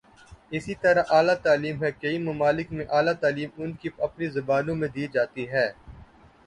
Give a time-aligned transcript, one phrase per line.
[0.51, 5.05] اسی طرح اعلی تعلیم ہے، کئی ممالک میںاعلی تعلیم ان کی اپنی زبانوں میں دی
[5.15, 5.67] جاتی ہے۔